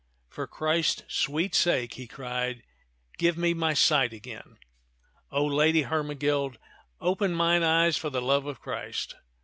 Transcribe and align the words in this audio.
For 0.29 0.47
Christ's 0.47 1.03
sweet 1.13 1.53
sake," 1.53 1.93
he 1.93 2.07
cried, 2.07 2.63
"give 3.19 3.37
me 3.37 3.53
my 3.53 3.75
sight 3.75 4.13
again! 4.13 4.57
O 5.31 5.45
Lady 5.45 5.83
Hermegild, 5.83 6.57
openmine 6.99 7.61
eyesfor 7.61 8.09
the 8.11 8.19
loveof 8.19 8.59
Christ!" 8.59 9.13